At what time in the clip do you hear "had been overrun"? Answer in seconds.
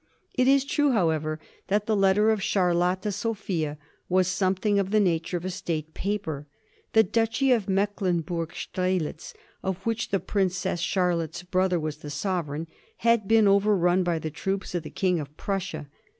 12.97-14.01